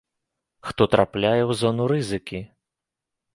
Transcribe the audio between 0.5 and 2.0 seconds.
Хто трапляе ў зону